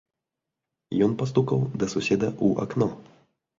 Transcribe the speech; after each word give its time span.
Ён 1.09 1.13
пастукаў 1.19 1.59
да 1.85 1.93
суседа 1.93 2.27
ў 2.45 2.67
акно. 2.67 2.91